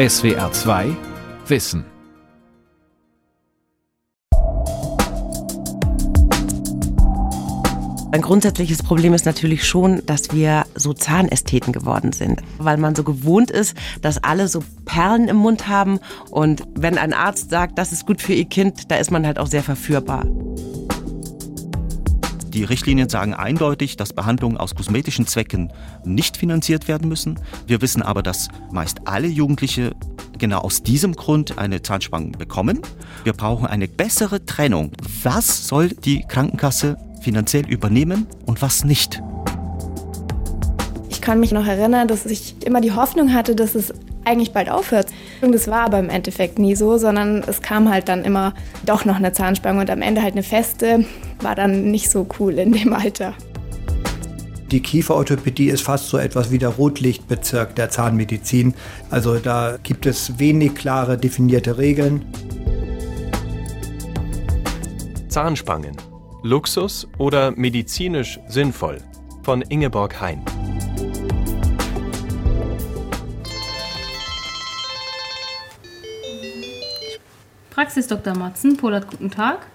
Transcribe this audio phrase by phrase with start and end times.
[0.00, 0.96] SWR 2
[1.48, 1.84] Wissen.
[8.10, 13.04] Ein grundsätzliches Problem ist natürlich schon, dass wir so Zahnästheten geworden sind, weil man so
[13.04, 17.92] gewohnt ist, dass alle so Perlen im Mund haben und wenn ein Arzt sagt, das
[17.92, 20.24] ist gut für ihr Kind, da ist man halt auch sehr verführbar.
[22.52, 25.72] Die Richtlinien sagen eindeutig, dass Behandlungen aus kosmetischen Zwecken
[26.04, 27.38] nicht finanziert werden müssen.
[27.68, 29.94] Wir wissen aber, dass meist alle Jugendliche
[30.36, 32.80] genau aus diesem Grund eine Zahnspange bekommen.
[33.22, 34.90] Wir brauchen eine bessere Trennung.
[35.22, 39.22] Was soll die Krankenkasse finanziell übernehmen und was nicht?
[41.08, 43.94] Ich kann mich noch erinnern, dass ich immer die Hoffnung hatte, dass es
[44.24, 45.06] eigentlich bald aufhört.
[45.40, 48.54] Und das war aber im Endeffekt nie so, sondern es kam halt dann immer
[48.84, 51.04] doch noch eine Zahnspange und am Ende halt eine feste,
[51.40, 53.34] war dann nicht so cool in dem Alter.
[54.70, 58.74] Die Kieferorthopädie ist fast so etwas wie der Rotlichtbezirk der Zahnmedizin.
[59.10, 62.24] Also da gibt es wenig klare definierte Regeln.
[65.28, 65.96] Zahnspangen.
[66.42, 68.98] Luxus oder medizinisch sinnvoll?
[69.42, 70.42] Von Ingeborg Hein.
[77.80, 78.36] Praxis Dr.
[78.36, 79.66] Matzen, Polat, guten Tag.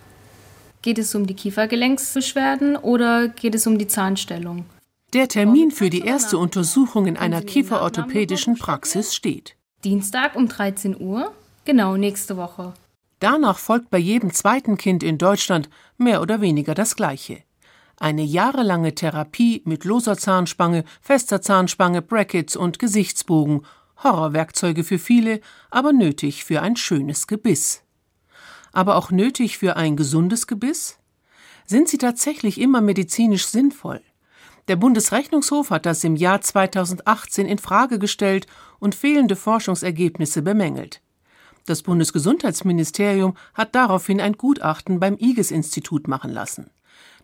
[0.83, 4.65] Geht es um die Kiefergelenksbeschwerden oder geht es um die Zahnstellung?
[5.15, 9.55] Der Termin für die erste Untersuchung in einer kieferorthopädischen Praxis steht.
[9.83, 11.33] Dienstag um 13 Uhr?
[11.65, 12.75] Genau, nächste Woche.
[13.17, 17.39] Danach folgt bei jedem zweiten Kind in Deutschland mehr oder weniger das Gleiche.
[17.99, 23.65] Eine jahrelange Therapie mit loser Zahnspange, fester Zahnspange, Brackets und Gesichtsbogen.
[24.03, 27.81] Horrorwerkzeuge für viele, aber nötig für ein schönes Gebiss
[28.75, 30.99] aber auch nötig für ein gesundes Gebiss?
[31.65, 34.01] Sind sie tatsächlich immer medizinisch sinnvoll?
[34.67, 38.47] Der Bundesrechnungshof hat das im Jahr 2018 in Frage gestellt
[38.79, 41.01] und fehlende Forschungsergebnisse bemängelt.
[41.65, 46.69] Das Bundesgesundheitsministerium hat daraufhin ein Gutachten beim IGES-Institut machen lassen.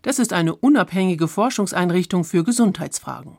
[0.02, 3.38] Das ist eine unabhängige Forschungseinrichtung für Gesundheitsfragen.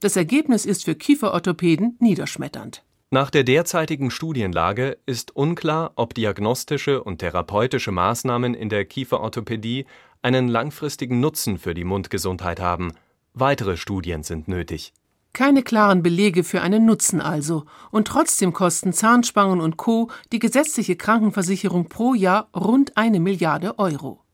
[0.00, 2.84] Das Ergebnis ist für Kieferorthopäden niederschmetternd.
[3.10, 9.86] Nach der derzeitigen Studienlage ist unklar, ob diagnostische und therapeutische Maßnahmen in der Kieferorthopädie
[10.22, 12.94] einen langfristigen Nutzen für die Mundgesundheit haben.
[13.32, 14.92] Weitere Studien sind nötig.
[15.32, 20.10] Keine klaren Belege für einen Nutzen also, und trotzdem kosten Zahnspangen und Co.
[20.32, 24.24] die gesetzliche Krankenversicherung pro Jahr rund eine Milliarde Euro.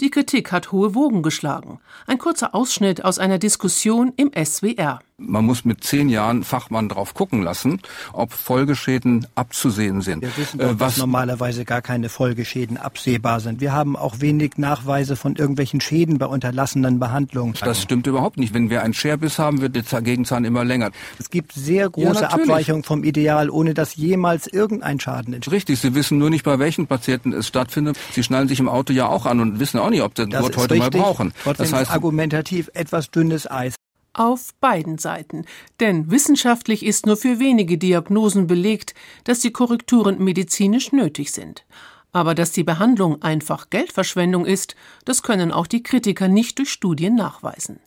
[0.00, 1.80] Die Kritik hat hohe Wogen geschlagen.
[2.06, 4.98] Ein kurzer Ausschnitt aus einer Diskussion im SWR.
[5.20, 7.80] Man muss mit zehn Jahren Fachmann drauf gucken lassen,
[8.12, 10.22] ob Folgeschäden abzusehen sind.
[10.22, 13.60] Wir wissen doch, äh, was dass normalerweise gar keine Folgeschäden absehbar sind.
[13.60, 17.54] Wir haben auch wenig Nachweise von irgendwelchen Schäden bei unterlassenen Behandlungen.
[17.60, 18.54] Das stimmt überhaupt nicht.
[18.54, 20.92] Wenn wir einen Scherbiss haben, wird der Gegenzahn immer länger.
[21.18, 25.52] Es gibt sehr große ja, Abweichungen vom Ideal, ohne dass jemals irgendein Schaden entsteht.
[25.52, 27.98] Richtig, Sie wissen nur nicht, bei welchen Patienten es stattfindet.
[28.12, 30.42] Sie schnallen sich im Auto ja auch an und wissen auch nicht, ob Sie das
[30.44, 30.92] Wort heute richtig.
[30.94, 31.32] mal brauchen.
[31.42, 33.74] Trotzdem das heißt, argumentativ etwas dünnes Eis
[34.18, 35.44] auf beiden Seiten.
[35.80, 41.64] Denn wissenschaftlich ist nur für wenige Diagnosen belegt, dass die Korrekturen medizinisch nötig sind.
[42.12, 44.74] Aber dass die Behandlung einfach Geldverschwendung ist,
[45.04, 47.80] das können auch die Kritiker nicht durch Studien nachweisen.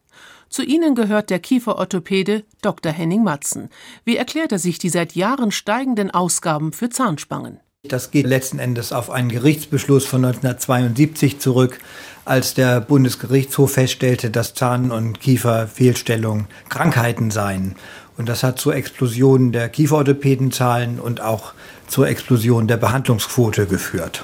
[0.50, 2.92] Zu ihnen gehört der Kieferorthopäde Dr.
[2.92, 3.70] Henning Matzen.
[4.04, 7.62] Wie erklärt er sich die seit Jahren steigenden Ausgaben für Zahnspangen?
[7.88, 11.80] Das geht letzten Endes auf einen Gerichtsbeschluss von 1972 zurück,
[12.26, 17.76] als der Bundesgerichtshof feststellte, dass Zahn- und Kieferfehlstellungen Krankheiten seien.
[18.18, 21.54] Und das hat zur Explosion der Kieferorthopädenzahlen und auch
[21.88, 24.24] zur Explosion der Behandlungsquote geführt.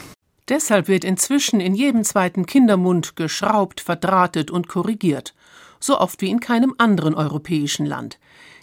[0.50, 5.34] Deshalb wird inzwischen in jedem zweiten Kindermund geschraubt, verdrahtet und korrigiert.
[5.80, 8.20] So oft wie in keinem anderen europäischen Land.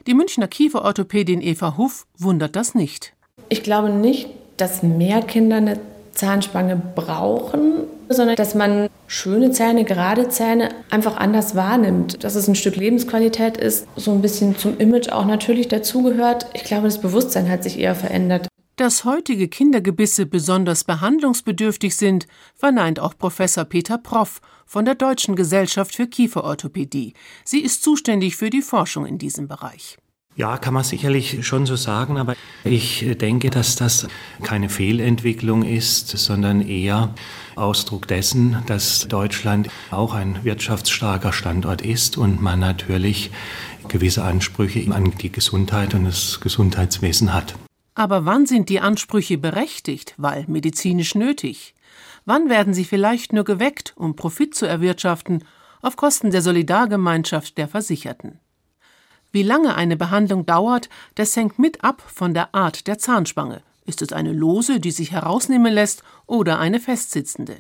[0.07, 3.13] Die Münchner Kieferorthopädin Eva Huff wundert das nicht.
[3.49, 5.79] Ich glaube nicht, dass mehr Kinder eine
[6.13, 12.23] Zahnspange brauchen, sondern dass man schöne Zähne, gerade Zähne einfach anders wahrnimmt.
[12.23, 16.47] Dass es ein Stück Lebensqualität ist, so ein bisschen zum Image auch natürlich dazugehört.
[16.55, 18.49] Ich glaube, das Bewusstsein hat sich eher verändert.
[18.77, 25.95] Dass heutige Kindergebisse besonders behandlungsbedürftig sind, verneint auch Professor Peter Proff von der Deutschen Gesellschaft
[25.95, 27.15] für Kieferorthopädie.
[27.45, 29.97] Sie ist zuständig für die Forschung in diesem Bereich.
[30.37, 32.35] Ja, kann man sicherlich schon so sagen, aber
[32.65, 34.09] ich denke, dass das
[34.43, 37.15] keine Fehlentwicklung ist, sondern eher
[37.55, 43.31] Ausdruck dessen, dass Deutschland auch ein wirtschaftsstarker Standort ist und man natürlich
[43.87, 47.55] gewisse Ansprüche an die Gesundheit und das Gesundheitswesen hat.
[47.95, 51.75] Aber wann sind die Ansprüche berechtigt, weil medizinisch nötig?
[52.25, 55.45] Wann werden sie vielleicht nur geweckt, um Profit zu erwirtschaften,
[55.81, 58.41] auf Kosten der Solidargemeinschaft der Versicherten?
[59.35, 63.63] Wie lange eine Behandlung dauert, das hängt mit ab von der Art der Zahnspange.
[63.85, 67.57] Ist es eine lose, die sich herausnehmen lässt, oder eine festsitzende?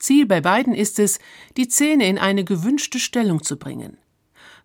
[0.00, 1.20] Ziel bei beiden ist es,
[1.56, 3.98] die Zähne in eine gewünschte Stellung zu bringen.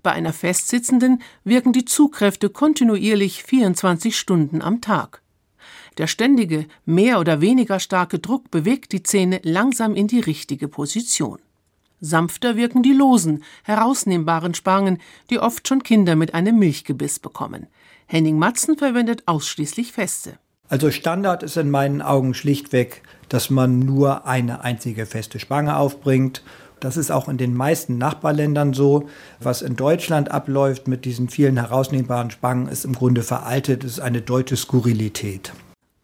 [0.02, 5.22] Bei einer festsitzenden wirken die Zugkräfte kontinuierlich 24 Stunden am Tag.
[6.00, 11.38] Der ständige, mehr oder weniger starke Druck bewegt die Zähne langsam in die richtige Position.
[12.02, 14.98] Sanfter wirken die losen, herausnehmbaren Spangen,
[15.30, 17.68] die oft schon Kinder mit einem Milchgebiss bekommen.
[18.08, 20.38] Henning Matzen verwendet ausschließlich feste.
[20.68, 26.44] Also Standard ist in meinen Augen schlichtweg, dass man nur eine einzige feste Spange aufbringt.
[26.80, 29.08] Das ist auch in den meisten Nachbarländern so.
[29.40, 34.22] Was in Deutschland abläuft mit diesen vielen herausnehmbaren Spangen, ist im Grunde veraltet, ist eine
[34.22, 35.54] deutsche Skurrilität.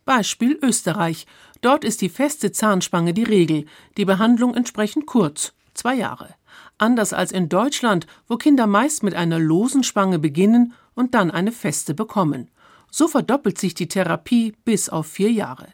[0.05, 1.25] Beispiel Österreich.
[1.61, 3.65] Dort ist die feste Zahnspange die Regel,
[3.97, 6.35] die Behandlung entsprechend kurz, zwei Jahre.
[6.77, 11.51] Anders als in Deutschland, wo Kinder meist mit einer losen Spange beginnen und dann eine
[11.51, 12.50] feste bekommen.
[12.91, 15.68] So verdoppelt sich die Therapie bis auf vier Jahre.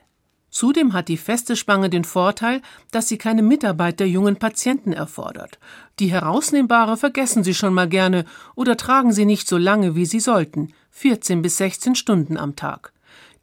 [0.53, 2.61] Zudem hat die feste Spange den Vorteil,
[2.91, 5.57] dass sie keine Mitarbeit der jungen Patienten erfordert.
[5.97, 10.19] Die herausnehmbare vergessen sie schon mal gerne oder tragen sie nicht so lange, wie sie
[10.19, 12.93] sollten, 14 bis 16 Stunden am Tag.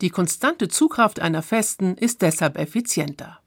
[0.01, 3.41] Die konstante Zugkraft einer festen ist deshalb effizienter.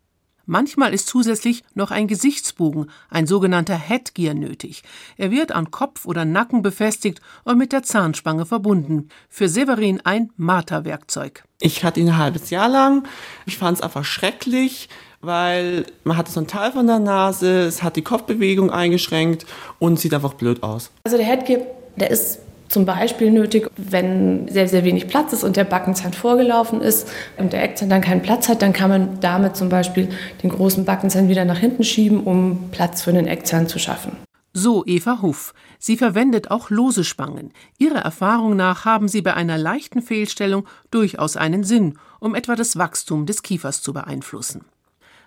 [0.45, 4.83] Manchmal ist zusätzlich noch ein Gesichtsbogen, ein sogenannter Headgear nötig.
[5.15, 9.07] Er wird an Kopf oder Nacken befestigt und mit der Zahnspange verbunden.
[9.29, 11.45] Für Severin ein Marterwerkzeug.
[11.61, 13.07] Ich hatte ihn ein halbes Jahr lang.
[13.45, 14.89] Ich fand es einfach schrecklich,
[15.21, 19.45] weil man hatte so ein Teil von der Nase, es hat die Kopfbewegung eingeschränkt
[19.79, 20.91] und sieht einfach blöd aus.
[21.05, 21.61] Also der Headgear,
[21.95, 22.39] der ist
[22.73, 27.53] zum Beispiel nötig, wenn sehr, sehr wenig Platz ist und der Backenzahn vorgelaufen ist und
[27.53, 30.09] der Eckzahn dann keinen Platz hat, dann kann man damit zum Beispiel
[30.41, 34.17] den großen Backenzahn wieder nach hinten schieben, um Platz für den Eckzahn zu schaffen.
[34.53, 35.53] So Eva Huff.
[35.79, 37.51] Sie verwendet auch lose Spangen.
[37.77, 42.77] Ihrer Erfahrung nach haben sie bei einer leichten Fehlstellung durchaus einen Sinn, um etwa das
[42.77, 44.65] Wachstum des Kiefers zu beeinflussen.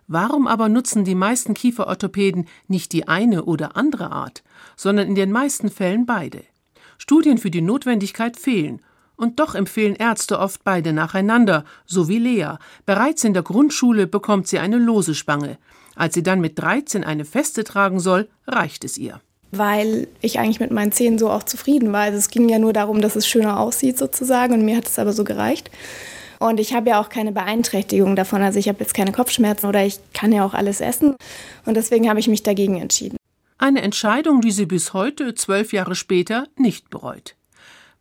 [0.09, 4.43] Warum aber nutzen die meisten Kieferorthopäden nicht die eine oder andere Art,
[4.77, 6.43] sondern in den meisten Fällen beide?
[6.99, 8.81] Studien für die Notwendigkeit fehlen.
[9.17, 12.57] Und doch empfehlen Ärzte oft beide nacheinander, so wie Lea.
[12.85, 15.59] Bereits in der Grundschule bekommt sie eine lose Spange.
[15.95, 19.21] Als sie dann mit 13 eine feste tragen soll, reicht es ihr.
[19.53, 22.03] Weil ich eigentlich mit meinen Zähnen so auch zufrieden war.
[22.03, 24.99] Also es ging ja nur darum, dass es schöner aussieht sozusagen und mir hat es
[24.99, 25.71] aber so gereicht.
[26.39, 28.43] Und ich habe ja auch keine Beeinträchtigung davon.
[28.43, 31.17] Also ich habe jetzt keine Kopfschmerzen oder ich kann ja auch alles essen.
[31.65, 33.17] Und deswegen habe ich mich dagegen entschieden.
[33.59, 37.37] Eine Entscheidung, die sie bis heute, zwölf Jahre später, nicht bereut.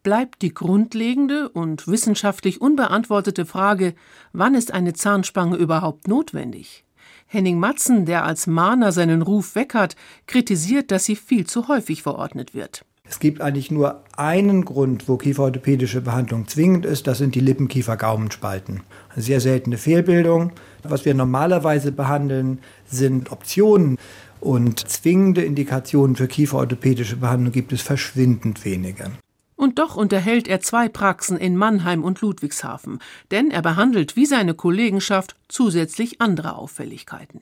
[0.03, 3.95] Bleibt die grundlegende und wissenschaftlich unbeantwortete Frage,
[4.33, 6.83] wann ist eine Zahnspange überhaupt notwendig?
[7.25, 9.95] Henning Matzen, der als Mahner seinen Ruf weg hat,
[10.27, 12.85] kritisiert, dass sie viel zu häufig verordnet wird.
[13.07, 18.81] Es gibt eigentlich nur einen Grund, wo kieferorthopädische Behandlung zwingend ist, das sind die Lippenkiefer-Gaumenspalten.
[19.13, 20.51] Eine sehr seltene Fehlbildung.
[20.83, 23.97] Was wir normalerweise behandeln, sind Optionen.
[24.45, 29.09] Und zwingende Indikationen für kieferorthopädische Behandlung gibt es verschwindend wenige.
[29.55, 32.99] Und doch unterhält er zwei Praxen in Mannheim und Ludwigshafen,
[33.31, 37.41] denn er behandelt wie seine Kollegenschaft zusätzlich andere Auffälligkeiten.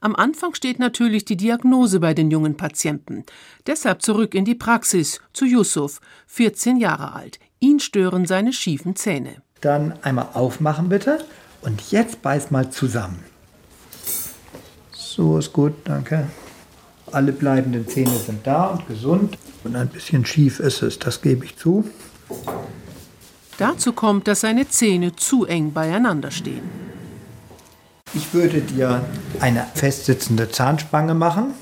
[0.00, 3.22] Am Anfang steht natürlich die Diagnose bei den jungen Patienten.
[3.68, 7.38] Deshalb zurück in die Praxis zu Yusuf, 14 Jahre alt.
[7.60, 9.40] Ihn stören seine schiefen Zähne.
[9.60, 11.24] Dann einmal aufmachen bitte
[11.62, 13.22] und jetzt beiß mal zusammen.
[15.16, 16.26] So ist gut, danke.
[17.12, 19.38] Alle bleibenden Zähne sind da und gesund.
[19.62, 21.84] Und ein bisschen schief ist es, das gebe ich zu.
[23.56, 26.68] Dazu kommt, dass seine Zähne zu eng beieinander stehen.
[28.12, 29.04] Ich würde dir
[29.38, 31.54] eine festsitzende Zahnspange machen,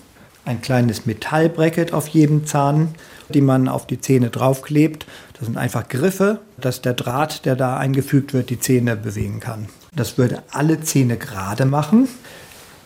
[0.46, 2.94] ein kleines Metallbracket auf jedem Zahn,
[3.34, 5.04] die man auf die Zähne draufklebt.
[5.34, 9.68] Das sind einfach Griffe, dass der Draht, der da eingefügt wird, die Zähne bewegen kann.
[9.94, 12.08] Das würde alle Zähne gerade machen.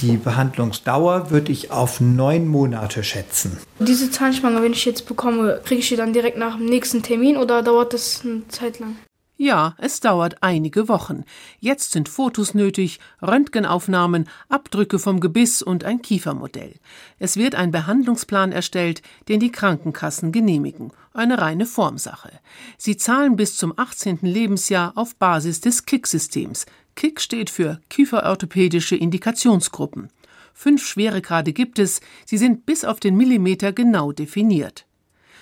[0.03, 3.59] Die Behandlungsdauer würde ich auf neun Monate schätzen.
[3.79, 7.39] Diese Zahnspange, wenn ich jetzt bekomme, kriege ich die dann direkt nach dem nächsten Termin
[7.39, 8.97] oder dauert das eine Zeit lang?
[9.39, 11.25] Ja, es dauert einige Wochen.
[11.61, 16.75] Jetzt sind Fotos nötig, Röntgenaufnahmen, Abdrücke vom Gebiss und ein Kiefermodell.
[17.19, 20.91] Es wird ein Behandlungsplan erstellt, den die Krankenkassen genehmigen.
[21.13, 22.33] Eine reine Formsache.
[22.79, 24.21] Sie zahlen bis zum 18.
[24.23, 26.65] Lebensjahr auf Basis des KIK-Systems.
[26.97, 30.09] KIK steht für Kieferorthopädische Indikationsgruppen.
[30.55, 34.87] Fünf Schweregrade gibt es, sie sind bis auf den Millimeter genau definiert.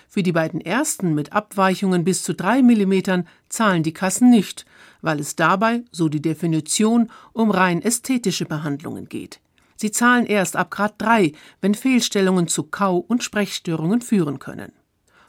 [0.09, 4.67] Für die beiden ersten mit Abweichungen bis zu drei Millimetern zahlen die Kassen nicht,
[5.01, 9.41] weil es dabei, so die Definition, um rein ästhetische Behandlungen geht.
[9.77, 14.73] Sie zahlen erst ab Grad 3, wenn Fehlstellungen zu Kau- und Sprechstörungen führen können.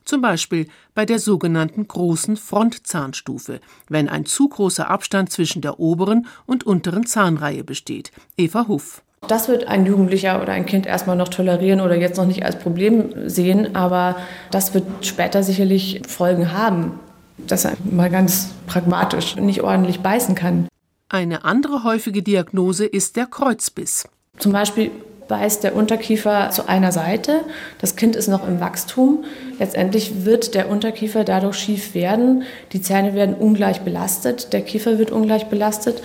[0.05, 3.59] Zum Beispiel bei der sogenannten großen Frontzahnstufe,
[3.89, 8.11] wenn ein zu großer Abstand zwischen der oberen und unteren Zahnreihe besteht.
[8.37, 9.01] Eva Huff.
[9.27, 12.59] Das wird ein Jugendlicher oder ein Kind erstmal noch tolerieren oder jetzt noch nicht als
[12.59, 14.17] Problem sehen, aber
[14.51, 16.99] das wird später sicherlich Folgen haben,
[17.37, 20.67] dass er mal ganz pragmatisch nicht ordentlich beißen kann.
[21.09, 24.07] Eine andere häufige Diagnose ist der Kreuzbiss.
[24.37, 24.91] Zum Beispiel
[25.27, 27.41] beißt der Unterkiefer zu einer Seite.
[27.79, 29.23] Das Kind ist noch im Wachstum.
[29.59, 32.43] Letztendlich wird der Unterkiefer dadurch schief werden.
[32.73, 34.53] Die Zähne werden ungleich belastet.
[34.53, 36.01] Der Kiefer wird ungleich belastet.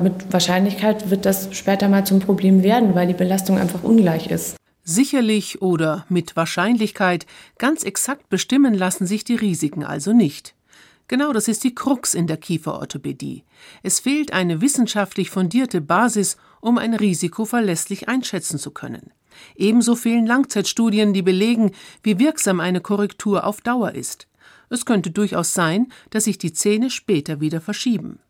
[0.00, 4.56] Mit Wahrscheinlichkeit wird das später mal zum Problem werden, weil die Belastung einfach ungleich ist.
[4.82, 7.26] Sicherlich oder mit Wahrscheinlichkeit
[7.58, 10.54] ganz exakt bestimmen lassen sich die Risiken also nicht.
[11.06, 13.44] Genau das ist die Krux in der Kieferorthopädie.
[13.82, 19.12] Es fehlt eine wissenschaftlich fundierte Basis, um ein Risiko verlässlich einschätzen zu können.
[19.54, 24.28] Ebenso fehlen Langzeitstudien, die belegen, wie wirksam eine Korrektur auf Dauer ist.
[24.70, 28.20] Es könnte durchaus sein, dass sich die Zähne später wieder verschieben.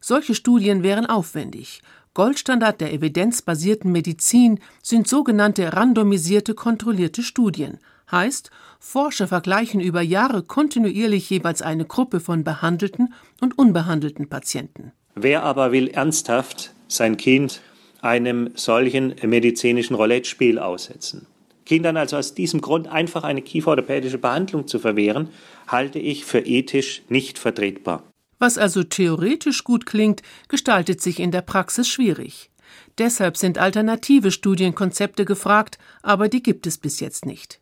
[0.00, 1.82] Solche Studien wären aufwendig.
[2.14, 7.78] Goldstandard der evidenzbasierten Medizin sind sogenannte randomisierte kontrollierte Studien,
[8.12, 14.92] Heißt, Forscher vergleichen über Jahre kontinuierlich jeweils eine Gruppe von behandelten und unbehandelten Patienten.
[15.14, 17.62] Wer aber will ernsthaft sein Kind
[18.02, 21.26] einem solchen medizinischen Roulette-Spiel aussetzen?
[21.64, 25.28] Kindern also aus diesem Grund einfach eine kieferorthopädische Behandlung zu verwehren,
[25.68, 28.02] halte ich für ethisch nicht vertretbar.
[28.38, 32.50] Was also theoretisch gut klingt, gestaltet sich in der Praxis schwierig.
[32.98, 37.61] Deshalb sind alternative Studienkonzepte gefragt, aber die gibt es bis jetzt nicht.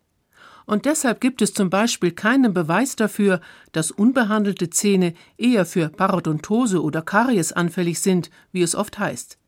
[0.67, 3.41] Und deshalb gibt es zum Beispiel keinen Beweis dafür,
[3.73, 9.39] dass unbehandelte Zähne eher für Parodontose oder Karies anfällig sind, wie es oft heißt.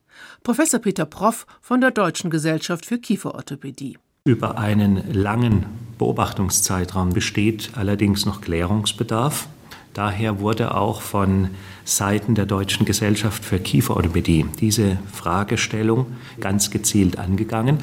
[0.42, 3.98] Professor Peter Proff von der Deutschen Gesellschaft für Kieferorthopädie.
[4.24, 5.66] Über einen langen
[5.98, 9.48] Beobachtungszeitraum besteht allerdings noch Klärungsbedarf.
[9.94, 11.50] Daher wurde auch von
[11.84, 16.06] Seiten der Deutschen Gesellschaft für Kieferorthopädie diese Fragestellung
[16.40, 17.78] ganz gezielt angegangen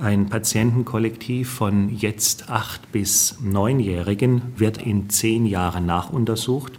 [0.00, 6.78] ein Patientenkollektiv von jetzt acht bis neunjährigen wird in zehn Jahren nachuntersucht,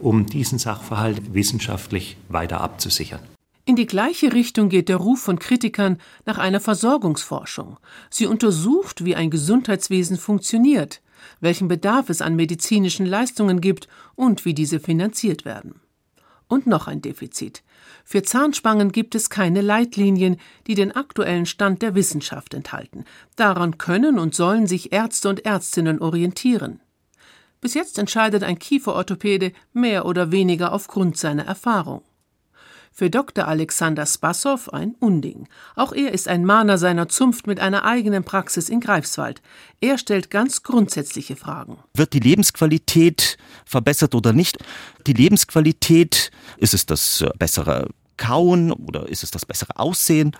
[0.00, 3.20] um diesen Sachverhalt wissenschaftlich weiter abzusichern.
[3.64, 7.76] In die gleiche Richtung geht der Ruf von Kritikern nach einer Versorgungsforschung.
[8.08, 11.02] Sie untersucht, wie ein Gesundheitswesen funktioniert,
[11.40, 15.80] welchen Bedarf es an medizinischen Leistungen gibt und wie diese finanziert werden.
[16.48, 17.62] Und noch ein Defizit.
[18.10, 23.04] Für Zahnspangen gibt es keine Leitlinien, die den aktuellen Stand der Wissenschaft enthalten.
[23.36, 26.80] Daran können und sollen sich Ärzte und Ärztinnen orientieren.
[27.60, 32.00] Bis jetzt entscheidet ein Kieferorthopäde mehr oder weniger aufgrund seiner Erfahrung.
[32.98, 33.46] Für Dr.
[33.46, 35.46] Alexander Spassow ein Unding.
[35.76, 39.40] Auch er ist ein Mahner seiner Zunft mit einer eigenen Praxis in Greifswald.
[39.80, 41.78] Er stellt ganz grundsätzliche Fragen.
[41.94, 44.58] Wird die Lebensqualität verbessert oder nicht?
[45.06, 47.86] Die Lebensqualität, ist es das äh, bessere
[48.16, 50.32] Kauen oder ist es das bessere Aussehen?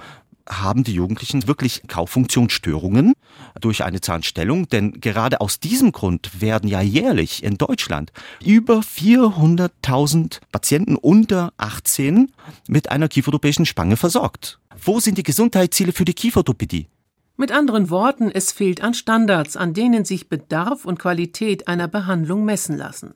[0.48, 3.14] Haben die Jugendlichen wirklich Kauffunktionsstörungen
[3.60, 4.68] durch eine Zahnstellung?
[4.68, 8.12] Denn gerade aus diesem Grund werden ja jährlich in Deutschland
[8.44, 12.32] über 400.000 Patienten unter 18
[12.68, 14.58] mit einer kieferorthopädischen Spange versorgt.
[14.82, 16.88] Wo sind die Gesundheitsziele für die Kieferorthopädie?
[17.36, 22.44] Mit anderen Worten, es fehlt an Standards, an denen sich Bedarf und Qualität einer Behandlung
[22.44, 23.14] messen lassen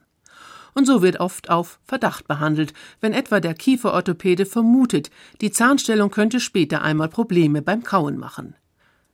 [0.73, 5.09] und so wird oft auf Verdacht behandelt, wenn etwa der Kieferorthopäde vermutet,
[5.41, 8.55] die Zahnstellung könnte später einmal Probleme beim Kauen machen.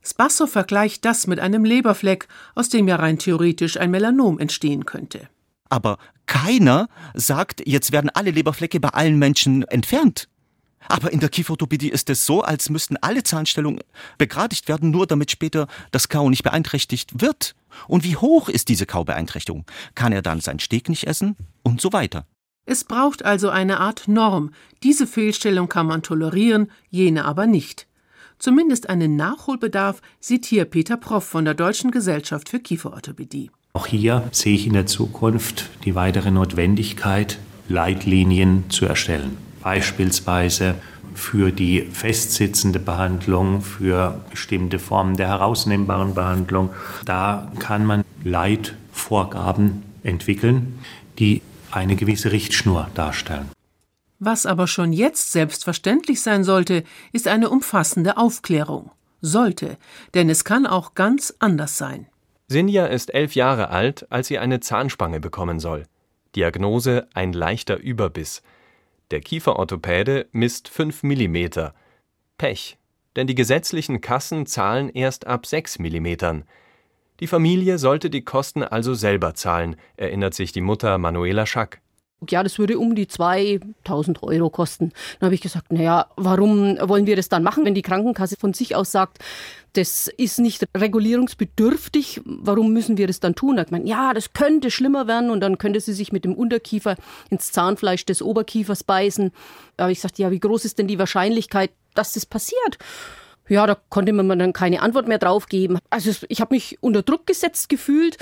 [0.02, 5.28] Spasso vergleicht das mit einem Leberfleck, aus dem ja rein theoretisch ein Melanom entstehen könnte.
[5.70, 10.30] Aber keiner sagt, jetzt werden alle Leberflecke bei allen Menschen entfernt.
[10.88, 13.82] Aber in der Kieferorthopädie ist es so, als müssten alle Zahnstellungen
[14.18, 17.56] begradigt werden, nur damit später das Kauen nicht beeinträchtigt wird.
[17.88, 19.66] Und wie hoch ist diese Kaubeeinträchtigung?
[19.96, 21.36] Kann er dann sein Steak nicht essen?
[21.64, 22.26] Und so weiter.
[22.66, 24.52] Es braucht also eine Art Norm.
[24.84, 27.88] Diese Fehlstellung kann man tolerieren, jene aber nicht.
[28.38, 33.52] Zumindest einen Nachholbedarf sieht hier Peter Proff von der Deutschen Gesellschaft für Kieferorthopädie.
[33.74, 40.76] Auch hier sehe ich in der Zukunft die weitere Notwendigkeit, Leitlinien zu erstellen beispielsweise
[41.14, 46.70] für die festsitzende Behandlung, für bestimmte Formen der herausnehmbaren Behandlung.
[47.06, 50.80] Da kann man Leitvorgaben entwickeln,
[51.18, 53.50] die eine gewisse Richtschnur darstellen.
[54.20, 58.92] Was aber schon jetzt selbstverständlich sein sollte, ist eine umfassende Aufklärung.
[59.22, 59.78] Sollte,
[60.14, 62.08] denn es kann auch ganz anders sein.
[62.48, 65.86] Sinja ist elf Jahre alt, als sie eine Zahnspange bekommen soll.
[66.36, 68.42] Diagnose ein leichter Überbiss.
[69.12, 71.48] Der Kieferorthopäde misst 5 mm.
[72.38, 72.78] Pech,
[73.16, 76.44] denn die gesetzlichen Kassen zahlen erst ab 6 mm.
[77.20, 81.82] Die Familie sollte die Kosten also selber zahlen, erinnert sich die Mutter Manuela Schack.
[82.28, 84.92] Ja, das würde um die 2000 Euro kosten.
[85.20, 88.54] Dann habe ich gesagt, naja, warum wollen wir das dann machen, wenn die Krankenkasse von
[88.54, 89.20] sich aus sagt,
[89.74, 93.56] das ist nicht regulierungsbedürftig, warum müssen wir das dann tun?
[93.56, 96.34] Da hat man, ja, das könnte schlimmer werden und dann könnte sie sich mit dem
[96.34, 96.96] Unterkiefer
[97.30, 99.32] ins Zahnfleisch des Oberkiefers beißen.
[99.80, 102.78] Habe ich gesagt, ja, wie groß ist denn die Wahrscheinlichkeit, dass das passiert?
[103.48, 105.80] Ja, da konnte man dann keine Antwort mehr drauf geben.
[105.90, 108.18] Also ich habe mich unter Druck gesetzt gefühlt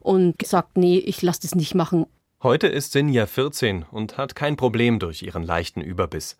[0.00, 2.06] und gesagt, nee, ich lasse das nicht machen.
[2.46, 6.38] Heute ist Sinja 14 und hat kein Problem durch ihren leichten Überbiss.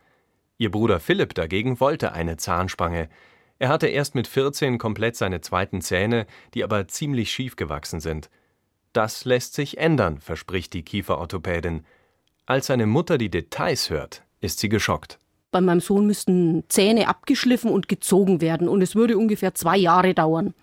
[0.56, 3.08] Ihr Bruder Philipp dagegen wollte eine Zahnspange.
[3.58, 8.30] Er hatte erst mit 14 komplett seine zweiten Zähne, die aber ziemlich schief gewachsen sind.
[8.92, 11.84] Das lässt sich ändern, verspricht die Kieferorthopädin.
[12.46, 15.18] Als seine Mutter die Details hört, ist sie geschockt.
[15.50, 20.12] Bei meinem Sohn müssten Zähne abgeschliffen und gezogen werden und es würde ungefähr zwei Jahre
[20.12, 20.54] dauern.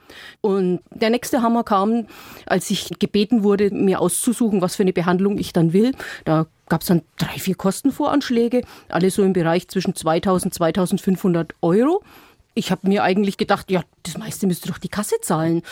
[0.42, 2.08] Und der nächste Hammer kam,
[2.46, 5.94] als ich gebeten wurde, mir auszusuchen, was für eine Behandlung ich dann will.
[6.26, 12.04] Da gab es dann drei, vier Kostenvoranschläge, alle so im Bereich zwischen 2000 2500 Euro.
[12.56, 15.64] Ich habe mir eigentlich gedacht, ja, das meiste müsste doch die Kasse zahlen.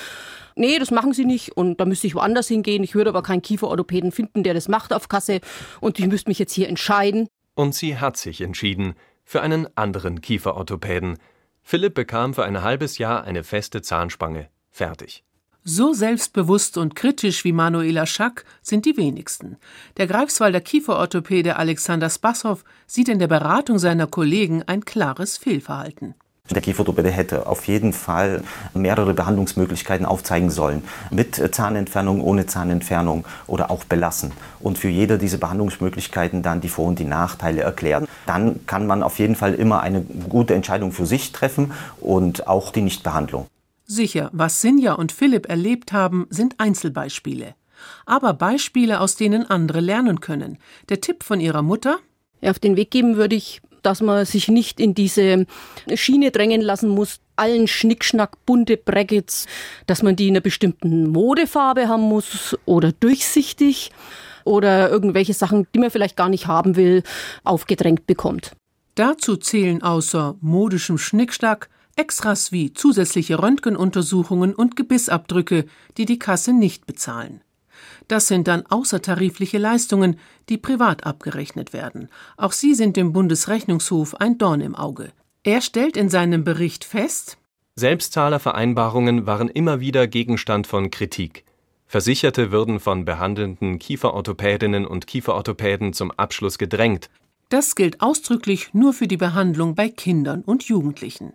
[0.55, 2.83] Nee, das machen sie nicht und da müsste ich woanders hingehen.
[2.83, 5.41] Ich würde aber keinen Kieferorthopäden finden, der das macht auf Kasse
[5.79, 7.27] und ich müsste mich jetzt hier entscheiden.
[7.61, 11.19] Und sie hat sich entschieden für einen anderen Kieferorthopäden.
[11.61, 14.49] Philipp bekam für ein halbes Jahr eine feste Zahnspange.
[14.71, 15.23] Fertig.
[15.63, 19.57] So selbstbewusst und kritisch wie Manuela Schack sind die wenigsten.
[19.97, 26.15] Der Greifswalder Kieferorthopäde Alexander Spassow sieht in der Beratung seiner Kollegen ein klares Fehlverhalten.
[26.51, 28.43] Der Kieferorthopäde hätte auf jeden Fall
[28.73, 30.83] mehrere Behandlungsmöglichkeiten aufzeigen sollen.
[31.09, 34.33] Mit Zahnentfernung, ohne Zahnentfernung oder auch belassen.
[34.59, 38.05] Und für jede dieser Behandlungsmöglichkeiten dann die Vor- und die Nachteile erklären.
[38.25, 42.71] Dann kann man auf jeden Fall immer eine gute Entscheidung für sich treffen und auch
[42.71, 43.47] die Nichtbehandlung.
[43.85, 47.55] Sicher, was Sinja und Philipp erlebt haben, sind Einzelbeispiele.
[48.05, 50.57] Aber Beispiele, aus denen andere lernen können.
[50.89, 51.97] Der Tipp von ihrer Mutter?
[52.41, 55.45] Ja, auf den Weg geben würde ich dass man sich nicht in diese
[55.93, 59.47] Schiene drängen lassen muss, allen Schnickschnack, bunte Brackets,
[59.87, 63.91] dass man die in einer bestimmten Modefarbe haben muss oder durchsichtig
[64.43, 67.03] oder irgendwelche Sachen, die man vielleicht gar nicht haben will,
[67.43, 68.51] aufgedrängt bekommt.
[68.95, 75.65] Dazu zählen außer modischem Schnickschnack Extras wie zusätzliche Röntgenuntersuchungen und Gebissabdrücke,
[75.97, 77.41] die die Kasse nicht bezahlen.
[78.07, 82.09] Das sind dann außertarifliche Leistungen, die privat abgerechnet werden.
[82.37, 85.11] Auch sie sind dem Bundesrechnungshof ein Dorn im Auge.
[85.43, 87.37] Er stellt in seinem Bericht fest,
[87.75, 91.45] Selbstzahlervereinbarungen waren immer wieder Gegenstand von Kritik.
[91.87, 97.09] Versicherte würden von behandelnden Kieferorthopädinnen und Kieferorthopäden zum Abschluss gedrängt.
[97.49, 101.33] Das gilt ausdrücklich nur für die Behandlung bei Kindern und Jugendlichen.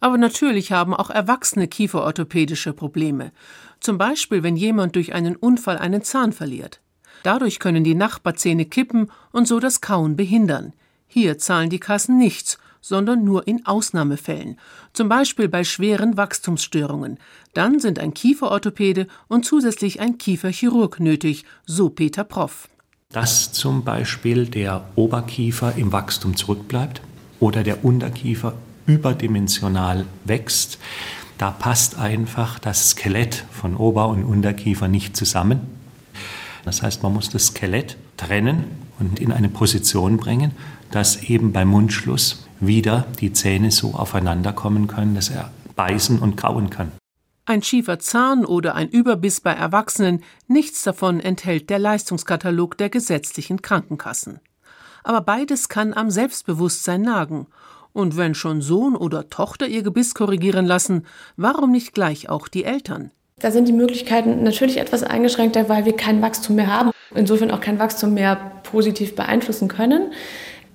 [0.00, 3.32] Aber natürlich haben auch Erwachsene kieferorthopädische Probleme.
[3.80, 6.80] Zum Beispiel, wenn jemand durch einen Unfall einen Zahn verliert.
[7.22, 10.72] Dadurch können die Nachbarzähne kippen und so das Kauen behindern.
[11.06, 14.58] Hier zahlen die Kassen nichts, sondern nur in Ausnahmefällen,
[14.92, 17.18] zum Beispiel bei schweren Wachstumsstörungen.
[17.52, 22.68] Dann sind ein Kieferorthopäde und zusätzlich ein Kieferchirurg nötig, so Peter Proff.
[23.12, 27.02] Dass zum Beispiel der Oberkiefer im Wachstum zurückbleibt
[27.40, 28.54] oder der Unterkiefer
[28.86, 30.78] überdimensional wächst,
[31.40, 35.60] da passt einfach das Skelett von Ober- und Unterkiefer nicht zusammen.
[36.66, 38.64] Das heißt, man muss das Skelett trennen
[38.98, 40.52] und in eine Position bringen,
[40.90, 46.36] dass eben beim Mundschluss wieder die Zähne so aufeinander kommen können, dass er beißen und
[46.36, 46.92] kauen kann.
[47.46, 53.62] Ein schiefer Zahn oder ein Überbiss bei Erwachsenen, nichts davon enthält der Leistungskatalog der gesetzlichen
[53.62, 54.40] Krankenkassen.
[55.04, 57.46] Aber beides kann am Selbstbewusstsein nagen
[57.92, 62.64] und wenn schon Sohn oder Tochter ihr Gebiss korrigieren lassen, warum nicht gleich auch die
[62.64, 63.10] Eltern?
[63.40, 67.60] Da sind die Möglichkeiten natürlich etwas eingeschränkter, weil wir kein Wachstum mehr haben, insofern auch
[67.60, 70.12] kein Wachstum mehr positiv beeinflussen können.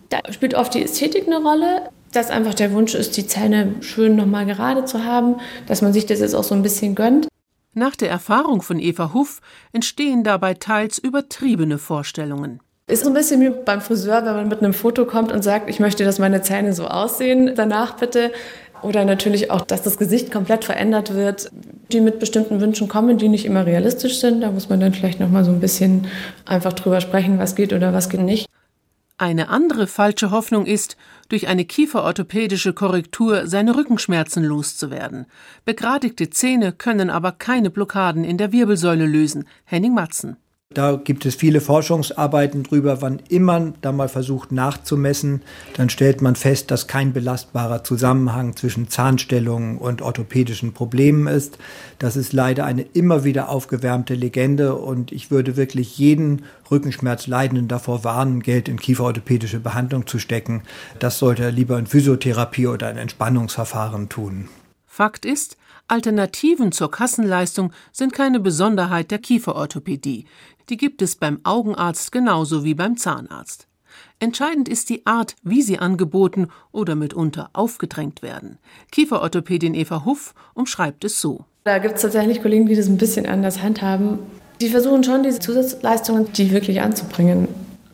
[0.10, 4.16] Da spielt oft die Ästhetik eine Rolle, dass einfach der Wunsch ist, die Zähne schön
[4.16, 5.36] nochmal gerade zu haben,
[5.68, 7.28] dass man sich das jetzt auch so ein bisschen gönnt.
[7.74, 9.42] Nach der Erfahrung von Eva Huff
[9.74, 12.62] entstehen dabei teils übertriebene Vorstellungen.
[12.88, 15.72] Ist so ein bisschen wie beim Friseur, wenn man mit einem Foto kommt und sagt,
[15.72, 18.32] ich möchte, dass meine Zähne so aussehen, danach bitte.
[18.84, 21.50] Oder natürlich auch, dass das Gesicht komplett verändert wird,
[21.92, 24.42] die mit bestimmten Wünschen kommen, die nicht immer realistisch sind.
[24.42, 26.06] Da muss man dann vielleicht noch mal so ein bisschen
[26.46, 28.46] einfach drüber sprechen, was geht oder was geht nicht.
[29.18, 30.96] Eine andere falsche Hoffnung ist,
[31.30, 35.26] durch eine kieferorthopädische Korrektur seine Rückenschmerzen loszuwerden.
[35.64, 39.46] Begradigte Zähne können aber keine Blockaden in der Wirbelsäule lösen.
[39.64, 40.38] Henning Matzen.
[40.74, 43.02] Da gibt es viele Forschungsarbeiten drüber.
[43.02, 45.42] Wann immer da mal versucht nachzumessen,
[45.76, 51.60] dann stellt man fest, dass kein belastbarer Zusammenhang zwischen Zahnstellungen und orthopädischen Problemen ist.
[51.98, 58.04] Das ist leider eine immer wieder aufgewärmte Legende und ich würde wirklich jeden Rückenschmerzleidenden davor
[58.04, 60.64] warnen, Geld in kieferorthopädische Behandlung zu stecken.
[61.00, 64.50] Das sollte er lieber in Physiotherapie oder in Entspannungsverfahren tun.
[64.88, 70.26] Fakt ist, Alternativen zur Kassenleistung sind keine Besonderheit der Kieferorthopädie.
[70.70, 73.68] Die gibt es beim Augenarzt genauso wie beim Zahnarzt.
[74.20, 78.58] Entscheidend ist die Art, wie sie angeboten oder mitunter aufgedrängt werden.
[78.92, 81.46] Kieferorthopädin Eva Huff umschreibt es so.
[81.66, 84.20] Da gibt es tatsächlich Kollegen, die das ein bisschen anders handhaben.
[84.62, 87.48] Die versuchen schon, diese Zusatzleistungen, die wirklich anzubringen.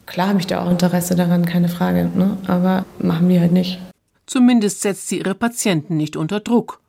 [0.06, 2.38] Klar habe ich da auch Interesse daran, keine Frage, ne?
[2.48, 3.80] aber machen die halt nicht.
[4.26, 6.81] Zumindest setzt sie ihre Patienten nicht unter Druck.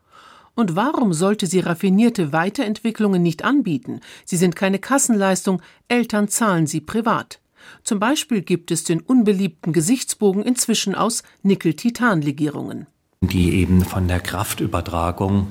[0.54, 4.00] Und warum sollte sie raffinierte Weiterentwicklungen nicht anbieten?
[4.24, 7.40] Sie sind keine Kassenleistung, Eltern zahlen sie privat.
[7.84, 12.86] Zum Beispiel gibt es den unbeliebten Gesichtsbogen inzwischen aus Nickel-Titan-Legierungen.
[13.22, 15.46] Die eben von der Kraftübertragung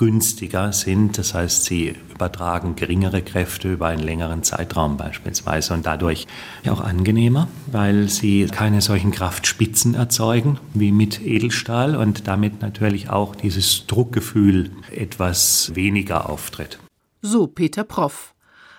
[0.00, 1.18] günstiger sind.
[1.18, 6.26] Das heißt, sie übertragen geringere Kräfte über einen längeren Zeitraum beispielsweise und dadurch
[6.66, 13.36] auch angenehmer, weil sie keine solchen Kraftspitzen erzeugen wie mit Edelstahl und damit natürlich auch
[13.36, 16.78] dieses Druckgefühl etwas weniger auftritt.
[17.20, 18.34] So Peter Proff.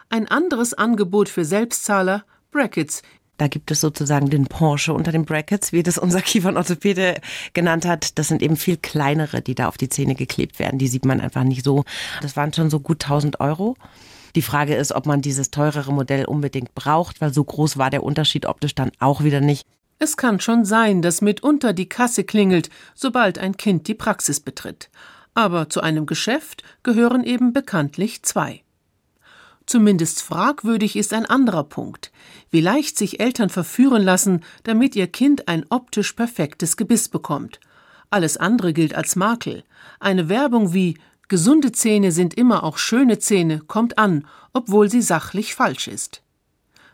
[0.09, 3.03] Ein anderes Angebot für Selbstzahler Brackets,
[3.41, 7.19] da gibt es sozusagen den Porsche unter den Brackets, wie das unser Kiefernorthopäde
[7.53, 8.19] genannt hat.
[8.19, 10.77] Das sind eben viel kleinere, die da auf die Zähne geklebt werden.
[10.77, 11.83] Die sieht man einfach nicht so.
[12.21, 13.77] Das waren schon so gut 1000 Euro.
[14.35, 18.03] Die Frage ist, ob man dieses teurere Modell unbedingt braucht, weil so groß war der
[18.03, 19.65] Unterschied optisch dann auch wieder nicht.
[19.97, 24.91] Es kann schon sein, dass mitunter die Kasse klingelt, sobald ein Kind die Praxis betritt.
[25.33, 28.61] Aber zu einem Geschäft gehören eben bekanntlich zwei.
[29.71, 32.11] Zumindest fragwürdig ist ein anderer Punkt,
[32.49, 37.61] wie leicht sich Eltern verführen lassen, damit ihr Kind ein optisch perfektes Gebiss bekommt.
[38.09, 39.63] Alles andere gilt als Makel.
[40.01, 40.97] Eine Werbung wie
[41.29, 46.21] Gesunde Zähne sind immer auch schöne Zähne kommt an, obwohl sie sachlich falsch ist.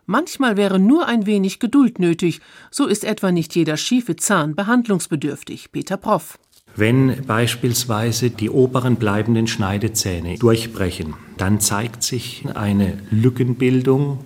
[0.06, 5.72] Manchmal wäre nur ein wenig Geduld nötig, so ist etwa nicht jeder schiefe Zahn behandlungsbedürftig.
[5.72, 6.38] Peter Proff.
[6.80, 14.20] Wenn beispielsweise die oberen bleibenden Schneidezähne durchbrechen, dann zeigt sich eine Lückenbildung.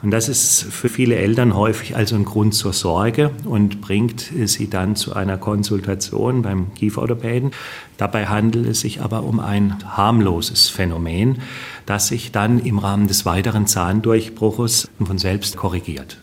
[0.00, 4.70] Und das ist für viele Eltern häufig also ein Grund zur Sorge und bringt sie
[4.70, 7.50] dann zu einer Konsultation beim Kieferorthopäden.
[7.96, 11.40] Dabei handelt es sich aber um ein harmloses Phänomen,
[11.86, 16.18] das sich dann im Rahmen des weiteren Zahndurchbruches von selbst korrigiert.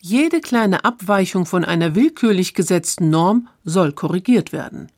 [0.00, 4.88] Jede kleine Abweichung von einer willkürlich gesetzten Norm soll korrigiert werden.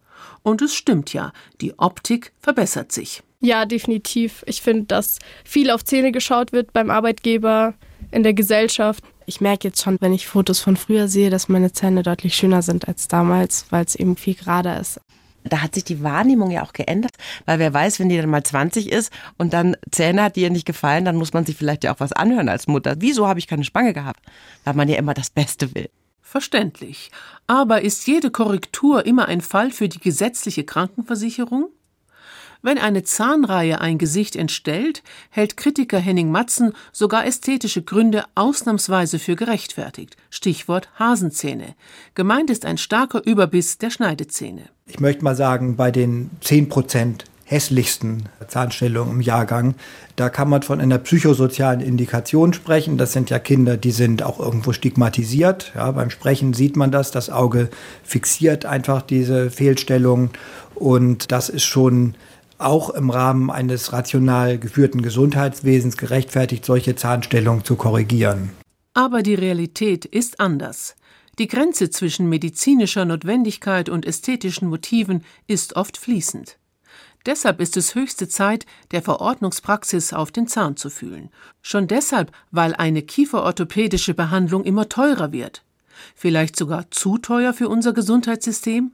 [0.47, 3.25] Und es stimmt ja, die Optik verbessert sich.
[3.41, 4.45] Ja, definitiv.
[4.47, 7.75] Ich finde, dass viel auf Zähne geschaut wird beim Arbeitgeber,
[8.13, 9.03] in der Gesellschaft.
[9.27, 12.63] Ich merke jetzt schon, wenn ich Fotos von früher sehe, dass meine Zähne deutlich schöner
[12.63, 15.01] sind als damals, weil es eben viel gerader ist
[15.49, 17.13] da hat sich die Wahrnehmung ja auch geändert,
[17.45, 20.51] weil wer weiß, wenn die dann mal 20 ist und dann Zähne hat, die ihr
[20.51, 22.97] nicht gefallen, dann muss man sich vielleicht ja auch was anhören als Mutter.
[22.99, 24.21] Wieso habe ich keine Spange gehabt?
[24.65, 25.89] Weil man ja immer das Beste will.
[26.29, 27.12] Verständlich.
[27.47, 31.69] Aber ist jede Korrektur immer ein Fall für die gesetzliche Krankenversicherung?
[32.62, 39.37] Wenn eine Zahnreihe ein Gesicht entstellt, hält Kritiker Henning Matzen sogar ästhetische Gründe ausnahmsweise für
[39.37, 40.17] gerechtfertigt.
[40.29, 41.77] Stichwort Hasenzähne.
[42.17, 44.69] Gemeint ist ein starker Überbiss der Schneidezähne.
[44.87, 49.77] Ich möchte mal sagen, bei den 10 Prozent hässlichsten Zahnstellungen im Jahrgang.
[50.17, 52.99] Da kann man von einer psychosozialen Indikation sprechen.
[52.99, 55.73] Das sind ja Kinder, die sind auch irgendwo stigmatisiert.
[55.75, 57.13] Ja, beim Sprechen sieht man das.
[57.13, 57.71] Das Auge
[58.03, 60.31] fixiert einfach diese Fehlstellungen.
[60.75, 62.17] Und das ist schon
[62.59, 68.51] auch im Rahmen eines rational geführten Gesundheitswesens gerechtfertigt, solche Zahnstellungen zu korrigieren.
[68.93, 70.97] Aber die Realität ist anders.
[71.39, 76.57] Die Grenze zwischen medizinischer Notwendigkeit und ästhetischen Motiven ist oft fließend.
[77.27, 81.31] Deshalb ist es höchste Zeit, der Verordnungspraxis auf den Zahn zu fühlen.
[81.61, 85.65] Schon deshalb, weil eine kieferorthopädische Behandlung immer teurer wird.
[86.15, 88.93] Vielleicht sogar zu teuer für unser Gesundheitssystem?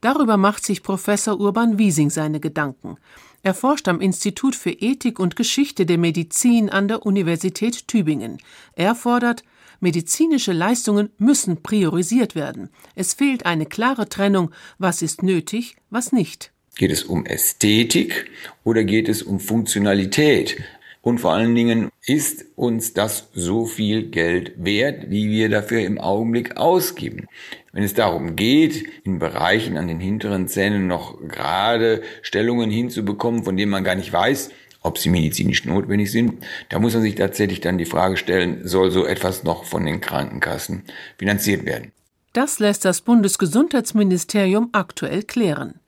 [0.00, 2.96] Darüber macht sich Professor Urban Wiesing seine Gedanken.
[3.42, 8.38] Er forscht am Institut für Ethik und Geschichte der Medizin an der Universität Tübingen.
[8.74, 9.42] Er fordert,
[9.80, 12.70] medizinische Leistungen müssen priorisiert werden.
[12.94, 16.53] Es fehlt eine klare Trennung, was ist nötig, was nicht.
[16.76, 18.30] Geht es um Ästhetik
[18.64, 20.56] oder geht es um Funktionalität?
[21.02, 25.98] Und vor allen Dingen, ist uns das so viel Geld wert, wie wir dafür im
[25.98, 27.26] Augenblick ausgeben?
[27.72, 33.56] Wenn es darum geht, in Bereichen an den hinteren Zähnen noch gerade Stellungen hinzubekommen, von
[33.56, 36.44] denen man gar nicht weiß, ob sie medizinisch notwendig sind.
[36.70, 40.00] Da muss man sich tatsächlich dann die Frage stellen, soll so etwas noch von den
[40.00, 40.84] Krankenkassen
[41.18, 41.92] finanziert werden?
[42.32, 45.80] Das lässt das Bundesgesundheitsministerium aktuell klären.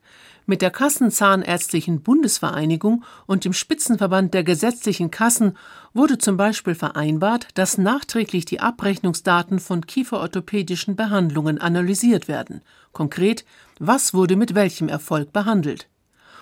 [0.49, 5.57] Mit der Kassenzahnärztlichen Bundesvereinigung und dem Spitzenverband der gesetzlichen Kassen
[5.93, 12.61] wurde zum Beispiel vereinbart, dass nachträglich die Abrechnungsdaten von kieferorthopädischen Behandlungen analysiert werden.
[12.93, 13.43] Konkret,
[13.79, 15.89] was wurde mit welchem Erfolg behandelt.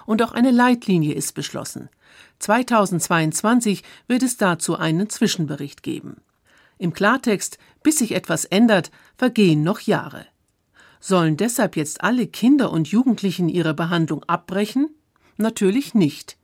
[0.06, 1.90] Und auch eine Leitlinie ist beschlossen.
[2.38, 6.18] 2022 wird es dazu einen Zwischenbericht geben.
[6.78, 10.28] Im Klartext, bis sich etwas ändert, vergehen noch Jahre.
[11.08, 14.90] Sollen deshalb jetzt alle Kinder und Jugendlichen ihre Behandlung abbrechen?
[15.38, 16.36] Natürlich nicht.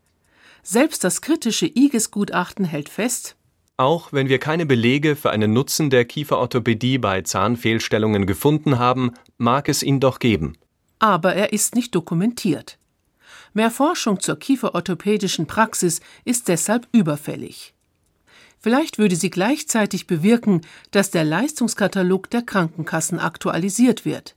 [0.61, 3.35] Selbst das kritische IGES-Gutachten hält fest,
[3.77, 9.67] auch wenn wir keine Belege für einen Nutzen der Kieferorthopädie bei Zahnfehlstellungen gefunden haben, mag
[9.67, 10.53] es ihn doch geben.
[10.99, 12.77] Aber er ist nicht dokumentiert.
[13.55, 17.73] Mehr Forschung zur kieferorthopädischen Praxis ist deshalb überfällig.
[18.59, 24.35] Vielleicht würde sie gleichzeitig bewirken, dass der Leistungskatalog der Krankenkassen aktualisiert wird.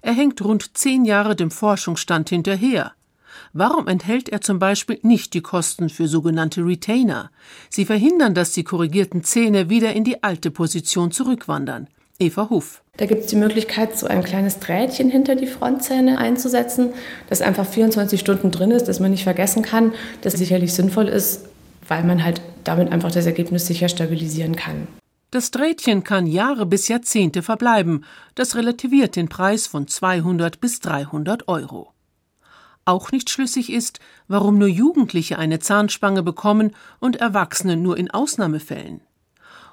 [0.00, 2.92] Er hängt rund zehn Jahre dem Forschungsstand hinterher.
[3.52, 7.30] Warum enthält er zum Beispiel nicht die Kosten für sogenannte Retainer?
[7.70, 11.88] Sie verhindern, dass die korrigierten Zähne wieder in die alte Position zurückwandern.
[12.18, 12.82] Eva Huff.
[12.96, 16.90] Da gibt es die Möglichkeit, so ein kleines Drähtchen hinter die Frontzähne einzusetzen,
[17.28, 21.44] das einfach 24 Stunden drin ist, dass man nicht vergessen kann, das sicherlich sinnvoll ist,
[21.86, 24.88] weil man halt damit einfach das Ergebnis sicher stabilisieren kann.
[25.30, 28.04] Das Drähtchen kann Jahre bis Jahrzehnte verbleiben.
[28.34, 31.92] Das relativiert den Preis von 200 bis 300 Euro.
[32.86, 39.02] Auch nicht schlüssig ist, warum nur Jugendliche eine Zahnspange bekommen und Erwachsene nur in Ausnahmefällen.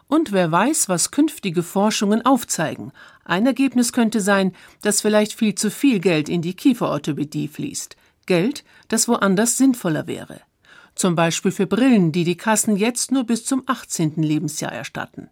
[0.09, 2.91] Und wer weiß, was künftige Forschungen aufzeigen.
[3.23, 7.95] Ein Ergebnis könnte sein, dass vielleicht viel zu viel Geld in die Kieferorthopädie fließt.
[8.25, 10.41] Geld, das woanders sinnvoller wäre.
[10.95, 14.21] Zum Beispiel für Brillen, die die Kassen jetzt nur bis zum 18.
[14.21, 15.29] Lebensjahr erstatten.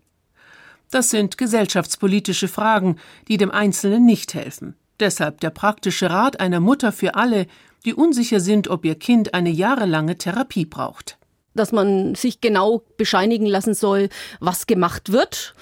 [0.93, 4.75] Das sind gesellschaftspolitische Fragen, die dem Einzelnen nicht helfen.
[4.99, 7.47] Deshalb der praktische Rat einer Mutter für alle,
[7.84, 11.17] die unsicher sind, ob ihr Kind eine jahrelange Therapie braucht.
[11.56, 15.56] Dass man sich genau bescheinigen lassen soll, was gemacht wird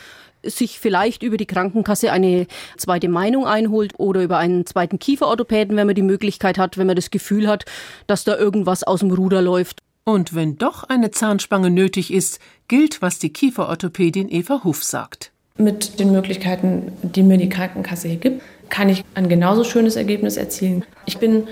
[0.44, 5.86] sich vielleicht über die Krankenkasse eine zweite Meinung einholt oder über einen zweiten Kieferorthopäden, wenn
[5.86, 7.66] man die Möglichkeit hat, wenn man das Gefühl hat,
[8.08, 9.84] dass da irgendwas aus dem Ruder läuft.
[10.04, 15.32] Und wenn doch eine Zahnspange nötig ist, gilt, was die Kieferorthopädin Eva Huff sagt.
[15.58, 20.38] Mit den Möglichkeiten, die mir die Krankenkasse hier gibt, kann ich ein genauso schönes Ergebnis
[20.38, 20.84] erzielen.
[21.06, 21.48] Ich bin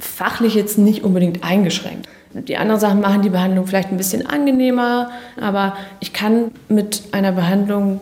[0.00, 2.08] fachlich jetzt nicht unbedingt eingeschränkt.
[2.34, 5.10] Die anderen Sachen machen die Behandlung vielleicht ein bisschen angenehmer,
[5.40, 8.00] aber ich kann mit einer Behandlung,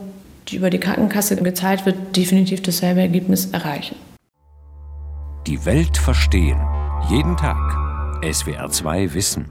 [0.48, 3.96] die über die Krankenkasse gezahlt wird, definitiv dasselbe Ergebnis erreichen.
[5.46, 6.60] Die Welt verstehen.
[7.10, 7.58] Jeden Tag.
[8.22, 9.50] SWR2 Wissen.